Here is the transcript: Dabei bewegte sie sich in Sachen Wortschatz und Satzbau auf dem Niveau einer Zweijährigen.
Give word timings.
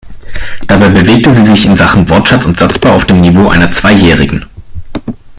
Dabei 0.65 0.89
bewegte 0.89 1.31
sie 1.31 1.45
sich 1.45 1.63
in 1.67 1.77
Sachen 1.77 2.09
Wortschatz 2.09 2.47
und 2.47 2.57
Satzbau 2.57 2.95
auf 2.95 3.05
dem 3.05 3.21
Niveau 3.21 3.49
einer 3.49 3.69
Zweijährigen. 3.69 4.47